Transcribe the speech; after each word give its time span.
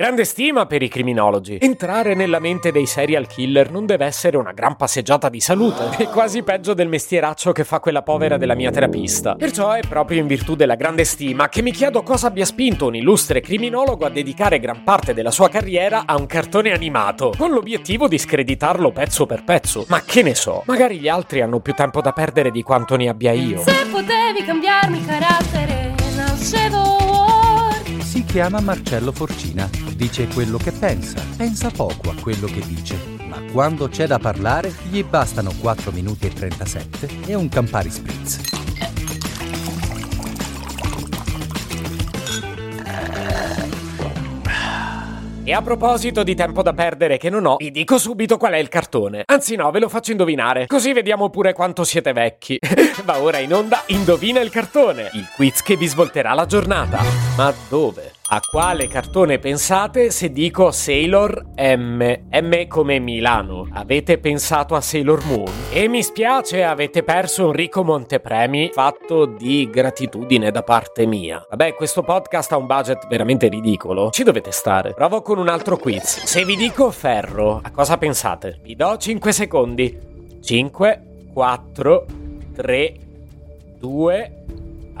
Grande 0.00 0.24
stima 0.24 0.64
per 0.64 0.80
i 0.80 0.88
criminologi. 0.88 1.58
Entrare 1.60 2.14
nella 2.14 2.38
mente 2.38 2.72
dei 2.72 2.86
serial 2.86 3.26
killer 3.26 3.70
non 3.70 3.84
deve 3.84 4.06
essere 4.06 4.38
una 4.38 4.52
gran 4.52 4.74
passeggiata 4.74 5.28
di 5.28 5.40
salute. 5.40 5.90
È 5.98 6.08
quasi 6.08 6.42
peggio 6.42 6.72
del 6.72 6.88
mestieraccio 6.88 7.52
che 7.52 7.64
fa 7.64 7.80
quella 7.80 8.00
povera 8.00 8.38
della 8.38 8.54
mia 8.54 8.70
terapista. 8.70 9.34
Perciò 9.34 9.72
è 9.72 9.82
proprio 9.86 10.18
in 10.18 10.26
virtù 10.26 10.56
della 10.56 10.74
grande 10.74 11.04
stima 11.04 11.50
che 11.50 11.60
mi 11.60 11.70
chiedo 11.70 12.02
cosa 12.02 12.28
abbia 12.28 12.46
spinto 12.46 12.86
un 12.86 12.94
illustre 12.94 13.42
criminologo 13.42 14.06
a 14.06 14.08
dedicare 14.08 14.58
gran 14.58 14.84
parte 14.84 15.12
della 15.12 15.30
sua 15.30 15.50
carriera 15.50 16.04
a 16.06 16.16
un 16.16 16.24
cartone 16.24 16.72
animato, 16.72 17.34
con 17.36 17.50
l'obiettivo 17.50 18.08
di 18.08 18.16
screditarlo 18.16 18.92
pezzo 18.92 19.26
per 19.26 19.44
pezzo. 19.44 19.84
Ma 19.88 20.00
che 20.00 20.22
ne 20.22 20.34
so, 20.34 20.62
magari 20.64 20.98
gli 20.98 21.08
altri 21.08 21.42
hanno 21.42 21.60
più 21.60 21.74
tempo 21.74 22.00
da 22.00 22.12
perdere 22.12 22.50
di 22.50 22.62
quanto 22.62 22.96
ne 22.96 23.10
abbia 23.10 23.32
io. 23.32 23.60
Se 23.60 23.86
potevi 23.90 24.44
cambiarmi 24.46 25.04
carattere, 25.04 25.29
chiama 28.30 28.60
Marcello 28.60 29.10
Forcina. 29.10 29.68
Dice 29.96 30.28
quello 30.28 30.56
che 30.56 30.70
pensa. 30.70 31.20
Pensa 31.36 31.68
poco 31.70 32.10
a 32.10 32.14
quello 32.14 32.46
che 32.46 32.60
dice. 32.60 32.96
Ma 33.26 33.42
quando 33.50 33.88
c'è 33.88 34.06
da 34.06 34.20
parlare, 34.20 34.72
gli 34.88 35.02
bastano 35.02 35.52
4 35.60 35.90
minuti 35.90 36.26
e 36.26 36.32
37 36.32 37.08
e 37.26 37.34
un 37.34 37.48
Campari 37.48 37.90
Spritz. 37.90 38.38
E 45.42 45.52
a 45.52 45.62
proposito 45.62 46.22
di 46.22 46.36
tempo 46.36 46.62
da 46.62 46.72
perdere 46.72 47.18
che 47.18 47.30
non 47.30 47.44
ho, 47.44 47.56
vi 47.56 47.72
dico 47.72 47.98
subito 47.98 48.36
qual 48.36 48.52
è 48.52 48.58
il 48.58 48.68
cartone. 48.68 49.24
Anzi 49.26 49.56
no, 49.56 49.68
ve 49.72 49.80
lo 49.80 49.88
faccio 49.88 50.12
indovinare, 50.12 50.68
così 50.68 50.92
vediamo 50.92 51.30
pure 51.30 51.52
quanto 51.52 51.82
siete 51.82 52.12
vecchi. 52.12 52.60
Va 53.04 53.18
ora 53.20 53.38
in 53.38 53.52
onda 53.52 53.82
Indovina 53.86 54.38
il 54.38 54.50
cartone, 54.50 55.10
il 55.14 55.26
quiz 55.34 55.62
che 55.62 55.74
vi 55.74 55.88
svolterà 55.88 56.34
la 56.34 56.46
giornata. 56.46 57.02
Ma 57.36 57.52
dove? 57.68 58.18
A 58.32 58.40
quale 58.48 58.86
cartone 58.86 59.40
pensate 59.40 60.12
se 60.12 60.30
dico 60.30 60.70
Sailor 60.70 61.46
M? 61.56 62.26
M 62.30 62.66
come 62.68 63.00
Milano. 63.00 63.66
Avete 63.72 64.18
pensato 64.18 64.76
a 64.76 64.80
Sailor 64.80 65.24
Moon? 65.24 65.50
E 65.72 65.88
mi 65.88 66.00
spiace, 66.00 66.62
avete 66.62 67.02
perso 67.02 67.46
un 67.46 67.52
ricco 67.52 67.82
montepremi 67.82 68.70
fatto 68.72 69.24
di 69.24 69.68
gratitudine 69.68 70.52
da 70.52 70.62
parte 70.62 71.06
mia. 71.06 71.44
Vabbè, 71.50 71.74
questo 71.74 72.04
podcast 72.04 72.52
ha 72.52 72.56
un 72.56 72.66
budget 72.66 73.08
veramente 73.08 73.48
ridicolo. 73.48 74.10
Ci 74.10 74.22
dovete 74.22 74.52
stare. 74.52 74.94
Provo 74.94 75.22
con 75.22 75.38
un 75.38 75.48
altro 75.48 75.76
quiz. 75.76 76.22
Se 76.22 76.44
vi 76.44 76.54
dico 76.54 76.88
ferro, 76.92 77.58
a 77.60 77.72
cosa 77.72 77.98
pensate? 77.98 78.60
Vi 78.62 78.76
do 78.76 78.96
5 78.96 79.32
secondi. 79.32 79.98
5, 80.40 81.02
4, 81.32 82.06
3, 82.54 82.96
2, 83.76 84.32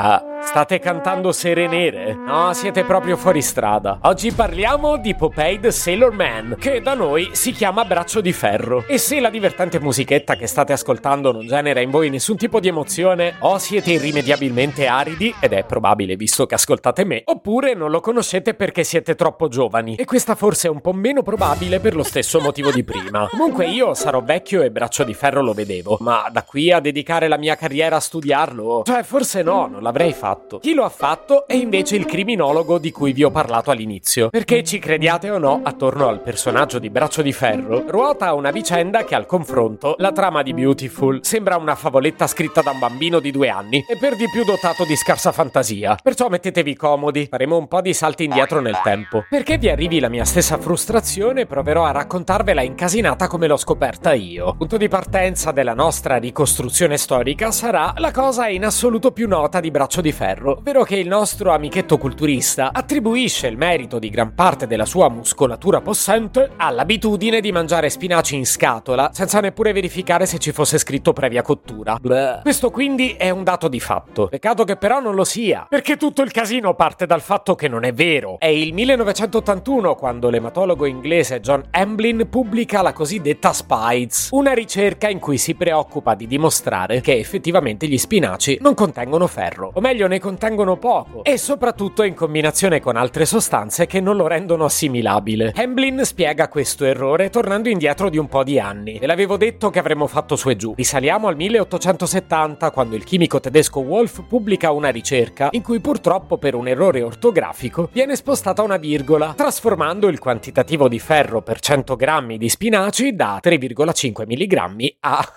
Ah, 0.00 0.22
state 0.42 0.78
cantando 0.78 1.32
Sere 1.32 1.66
Nere? 1.66 2.14
No, 2.14 2.52
siete 2.52 2.84
proprio 2.84 3.16
fuori 3.16 3.42
strada. 3.42 3.98
Oggi 4.02 4.30
parliamo 4.30 4.96
di 4.96 5.16
Popeye 5.16 5.58
the 5.58 5.72
Sailor 5.72 6.12
Man, 6.12 6.54
che 6.56 6.80
da 6.80 6.94
noi 6.94 7.30
si 7.32 7.50
chiama 7.50 7.84
Braccio 7.84 8.20
di 8.20 8.32
Ferro. 8.32 8.84
E 8.86 8.96
se 8.96 9.18
la 9.18 9.28
divertente 9.28 9.80
musichetta 9.80 10.36
che 10.36 10.46
state 10.46 10.72
ascoltando 10.72 11.32
non 11.32 11.48
genera 11.48 11.80
in 11.80 11.90
voi 11.90 12.10
nessun 12.10 12.36
tipo 12.36 12.60
di 12.60 12.68
emozione, 12.68 13.34
o 13.40 13.58
siete 13.58 13.90
irrimediabilmente 13.90 14.86
aridi, 14.86 15.34
ed 15.40 15.52
è 15.52 15.64
probabile 15.64 16.14
visto 16.14 16.46
che 16.46 16.54
ascoltate 16.54 17.04
me, 17.04 17.22
oppure 17.24 17.74
non 17.74 17.90
lo 17.90 17.98
conoscete 17.98 18.54
perché 18.54 18.84
siete 18.84 19.16
troppo 19.16 19.48
giovani. 19.48 19.96
E 19.96 20.04
questa 20.04 20.36
forse 20.36 20.68
è 20.68 20.70
un 20.70 20.80
po' 20.80 20.92
meno 20.92 21.24
probabile 21.24 21.80
per 21.80 21.96
lo 21.96 22.04
stesso 22.04 22.38
motivo 22.38 22.70
di 22.70 22.84
prima. 22.84 23.26
Comunque 23.28 23.66
io 23.66 23.94
sarò 23.94 24.22
vecchio 24.22 24.62
e 24.62 24.70
Braccio 24.70 25.02
di 25.02 25.14
Ferro 25.14 25.42
lo 25.42 25.54
vedevo, 25.54 25.96
ma 26.02 26.28
da 26.30 26.44
qui 26.44 26.70
a 26.70 26.78
dedicare 26.78 27.26
la 27.26 27.36
mia 27.36 27.56
carriera 27.56 27.96
a 27.96 28.00
studiarlo, 28.00 28.84
cioè 28.84 29.02
forse 29.02 29.42
no, 29.42 29.66
non 29.66 29.86
l'avrei 29.88 30.12
fatto. 30.12 30.58
Chi 30.58 30.74
lo 30.74 30.84
ha 30.84 30.90
fatto 30.90 31.46
è 31.46 31.54
invece 31.54 31.96
il 31.96 32.04
criminologo 32.04 32.78
di 32.78 32.90
cui 32.90 33.12
vi 33.12 33.24
ho 33.24 33.30
parlato 33.30 33.70
all'inizio. 33.70 34.28
Perché 34.28 34.62
ci 34.62 34.78
crediate 34.78 35.30
o 35.30 35.38
no, 35.38 35.60
attorno 35.62 36.08
al 36.08 36.20
personaggio 36.20 36.78
di 36.78 36.90
Braccio 36.90 37.22
di 37.22 37.32
Ferro 37.32 37.84
ruota 37.86 38.34
una 38.34 38.50
vicenda 38.50 39.04
che 39.04 39.14
al 39.14 39.24
confronto, 39.24 39.94
la 39.98 40.12
trama 40.12 40.42
di 40.42 40.52
Beautiful, 40.52 41.20
sembra 41.22 41.56
una 41.56 41.74
favoletta 41.74 42.26
scritta 42.26 42.60
da 42.60 42.72
un 42.72 42.78
bambino 42.78 43.18
di 43.18 43.30
due 43.30 43.48
anni 43.48 43.82
e 43.88 43.96
per 43.96 44.14
di 44.16 44.28
più 44.30 44.44
dotato 44.44 44.84
di 44.84 44.94
scarsa 44.94 45.32
fantasia. 45.32 45.96
Perciò 46.02 46.28
mettetevi 46.28 46.76
comodi, 46.76 47.26
faremo 47.30 47.56
un 47.56 47.66
po' 47.66 47.80
di 47.80 47.94
salti 47.94 48.24
indietro 48.24 48.60
nel 48.60 48.78
tempo. 48.82 49.24
Perché 49.30 49.56
vi 49.56 49.70
arrivi 49.70 50.00
la 50.00 50.10
mia 50.10 50.26
stessa 50.26 50.58
frustrazione, 50.58 51.46
proverò 51.46 51.84
a 51.84 51.92
raccontarvela 51.92 52.60
incasinata 52.60 53.26
come 53.26 53.46
l'ho 53.46 53.56
scoperta 53.56 54.12
io. 54.12 54.54
Punto 54.54 54.76
di 54.76 54.88
partenza 54.88 55.50
della 55.50 55.74
nostra 55.74 56.18
ricostruzione 56.18 56.98
storica 56.98 57.50
sarà 57.50 57.94
la 57.96 58.10
cosa 58.10 58.48
in 58.48 58.66
assoluto 58.66 59.12
più 59.12 59.26
nota 59.26 59.60
di 59.60 59.67
Braccio 59.70 60.00
di 60.00 60.12
Ferro, 60.12 60.58
ovvero 60.58 60.84
che 60.84 60.96
il 60.96 61.08
nostro 61.08 61.52
amichetto 61.52 61.98
culturista 61.98 62.70
attribuisce 62.72 63.46
il 63.46 63.56
merito 63.56 63.98
di 63.98 64.10
gran 64.10 64.34
parte 64.34 64.66
della 64.66 64.84
sua 64.84 65.08
muscolatura 65.08 65.80
possente 65.80 66.50
all'abitudine 66.56 67.40
di 67.40 67.52
mangiare 67.52 67.90
spinaci 67.90 68.36
in 68.36 68.46
scatola 68.46 69.10
senza 69.12 69.40
neppure 69.40 69.72
verificare 69.72 70.26
se 70.26 70.38
ci 70.38 70.52
fosse 70.52 70.78
scritto 70.78 71.12
previa 71.12 71.42
cottura. 71.42 71.98
Bleh. 72.00 72.40
Questo 72.42 72.70
quindi 72.70 73.14
è 73.18 73.30
un 73.30 73.44
dato 73.44 73.68
di 73.68 73.80
fatto. 73.80 74.28
Peccato 74.28 74.64
che 74.64 74.76
però 74.76 75.00
non 75.00 75.14
lo 75.14 75.24
sia, 75.24 75.66
perché 75.68 75.96
tutto 75.96 76.22
il 76.22 76.30
casino 76.30 76.74
parte 76.74 77.06
dal 77.06 77.20
fatto 77.20 77.54
che 77.54 77.68
non 77.68 77.84
è 77.84 77.92
vero. 77.92 78.36
È 78.38 78.46
il 78.46 78.72
1981 78.72 79.94
quando 79.94 80.30
l'ematologo 80.30 80.86
inglese 80.86 81.40
John 81.40 81.64
Emblin 81.70 82.28
pubblica 82.30 82.82
la 82.82 82.92
cosiddetta 82.92 83.52
Spides, 83.52 84.28
una 84.30 84.52
ricerca 84.52 85.08
in 85.08 85.18
cui 85.18 85.38
si 85.38 85.54
preoccupa 85.54 86.14
di 86.14 86.26
dimostrare 86.26 87.00
che 87.00 87.16
effettivamente 87.18 87.86
gli 87.88 87.98
spinaci 87.98 88.58
non 88.60 88.74
contengono 88.74 89.26
ferro, 89.26 89.57
o 89.66 89.80
meglio 89.80 90.06
ne 90.06 90.18
contengono 90.20 90.76
poco, 90.76 91.24
e 91.24 91.36
soprattutto 91.38 92.02
in 92.02 92.14
combinazione 92.14 92.80
con 92.80 92.96
altre 92.96 93.24
sostanze 93.24 93.86
che 93.86 94.00
non 94.00 94.16
lo 94.16 94.26
rendono 94.26 94.64
assimilabile. 94.64 95.52
Hamblin 95.56 96.04
spiega 96.04 96.48
questo 96.48 96.84
errore 96.84 97.30
tornando 97.30 97.68
indietro 97.68 98.08
di 98.08 98.18
un 98.18 98.28
po' 98.28 98.44
di 98.44 98.58
anni. 98.58 98.98
Ve 98.98 99.06
l'avevo 99.06 99.36
detto 99.36 99.70
che 99.70 99.78
avremmo 99.78 100.06
fatto 100.06 100.36
su 100.36 100.48
e 100.50 100.56
giù. 100.56 100.74
Risaliamo 100.76 101.28
al 101.28 101.36
1870 101.36 102.70
quando 102.70 102.96
il 102.96 103.04
chimico 103.04 103.40
tedesco 103.40 103.80
Wolf 103.80 104.24
pubblica 104.26 104.70
una 104.70 104.90
ricerca 104.90 105.48
in 105.52 105.62
cui 105.62 105.80
purtroppo 105.80 106.38
per 106.38 106.54
un 106.54 106.68
errore 106.68 107.02
ortografico 107.02 107.88
viene 107.92 108.16
spostata 108.16 108.62
una 108.62 108.76
virgola, 108.76 109.34
trasformando 109.36 110.08
il 110.08 110.18
quantitativo 110.18 110.88
di 110.88 110.98
ferro 110.98 111.42
per 111.42 111.60
100 111.60 111.96
grammi 111.96 112.38
di 112.38 112.48
spinaci 112.48 113.14
da 113.14 113.40
3,5 113.42 114.24
mg 114.26 114.96
a 115.00 115.28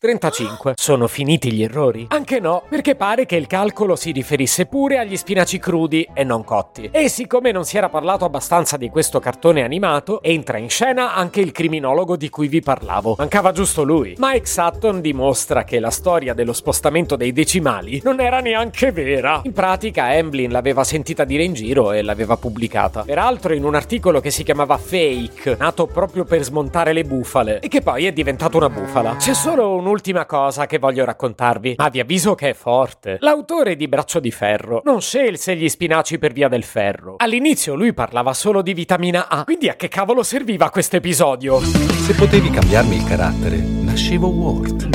35. 0.00 0.74
Sono 0.76 1.08
finiti 1.08 1.52
gli 1.52 1.64
errori? 1.64 2.06
Anche 2.10 2.38
no, 2.38 2.62
perché 2.68 2.94
pare 2.94 3.26
che 3.26 3.34
il 3.34 3.48
calcolo 3.48 3.96
si 3.96 4.12
riferisse 4.12 4.66
pure 4.66 4.98
agli 4.98 5.16
spinaci 5.16 5.58
crudi 5.58 6.08
e 6.14 6.22
non 6.22 6.44
cotti. 6.44 6.88
E 6.92 7.08
siccome 7.08 7.50
non 7.50 7.64
si 7.64 7.76
era 7.76 7.88
parlato 7.88 8.24
abbastanza 8.24 8.76
di 8.76 8.90
questo 8.90 9.18
cartone 9.18 9.64
animato, 9.64 10.22
entra 10.22 10.58
in 10.58 10.70
scena 10.70 11.16
anche 11.16 11.40
il 11.40 11.50
criminologo 11.50 12.16
di 12.16 12.30
cui 12.30 12.46
vi 12.46 12.60
parlavo. 12.60 13.16
Mancava 13.18 13.50
giusto 13.50 13.82
lui. 13.82 14.14
Mike 14.18 14.46
Sutton 14.46 15.00
dimostra 15.00 15.64
che 15.64 15.80
la 15.80 15.90
storia 15.90 16.32
dello 16.32 16.52
spostamento 16.52 17.16
dei 17.16 17.32
decimali 17.32 18.00
non 18.04 18.20
era 18.20 18.38
neanche 18.38 18.92
vera. 18.92 19.40
In 19.42 19.52
pratica, 19.52 20.14
Emblin 20.14 20.52
l'aveva 20.52 20.84
sentita 20.84 21.24
dire 21.24 21.42
in 21.42 21.54
giro 21.54 21.90
e 21.90 22.02
l'aveva 22.02 22.36
pubblicata. 22.36 23.02
Peraltro 23.02 23.52
in 23.52 23.64
un 23.64 23.74
articolo 23.74 24.20
che 24.20 24.30
si 24.30 24.44
chiamava 24.44 24.78
Fake, 24.78 25.56
nato 25.58 25.86
proprio 25.86 26.22
per 26.22 26.44
smontare 26.44 26.92
le 26.92 27.02
bufale, 27.02 27.58
e 27.58 27.66
che 27.66 27.80
poi 27.80 28.06
è 28.06 28.12
diventato 28.12 28.58
una 28.58 28.70
bufala. 28.70 29.16
C'è 29.16 29.34
solo 29.34 29.86
un'ultima 29.88 30.26
cosa 30.26 30.66
che 30.66 30.78
voglio 30.78 31.06
raccontarvi, 31.06 31.74
ma 31.78 31.88
vi 31.88 32.00
avviso 32.00 32.34
che 32.34 32.50
è 32.50 32.54
forte. 32.54 33.16
L'autore 33.20 33.74
di 33.74 33.88
Braccio 33.88 34.20
di 34.20 34.30
Ferro 34.30 34.82
non 34.84 35.00
scelse 35.00 35.56
gli 35.56 35.68
spinaci 35.68 36.18
per 36.18 36.32
via 36.32 36.48
del 36.48 36.62
ferro. 36.62 37.14
All'inizio 37.16 37.74
lui 37.74 37.94
parlava 37.94 38.34
solo 38.34 38.60
di 38.60 38.74
vitamina 38.74 39.28
A, 39.28 39.44
quindi 39.44 39.70
a 39.70 39.76
che 39.76 39.88
cavolo 39.88 40.22
serviva 40.22 40.68
questo 40.68 40.96
episodio? 40.96 41.58
Se 41.60 42.14
potevi 42.14 42.50
cambiarmi 42.50 42.96
il 42.96 43.04
carattere, 43.04 43.56
nascevo 43.56 44.28
Ward. 44.28 44.88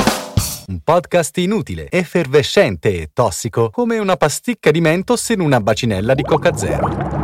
Un 0.66 0.78
podcast 0.82 1.36
inutile, 1.38 1.88
effervescente 1.90 3.00
e 3.00 3.10
tossico, 3.12 3.70
come 3.70 3.98
una 3.98 4.16
pasticca 4.16 4.70
di 4.70 4.80
mentos 4.80 5.28
in 5.30 5.40
una 5.40 5.60
bacinella 5.60 6.14
di 6.14 6.22
Coca 6.22 6.56
Zero. 6.56 7.23